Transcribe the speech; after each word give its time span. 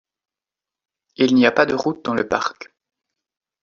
Il 1.17 1.35
n’y 1.35 1.45
a 1.45 1.51
pas 1.51 1.67
de 1.67 1.75
route 1.75 2.03
dans 2.03 2.15
le 2.15 2.27
parc. 2.27 2.73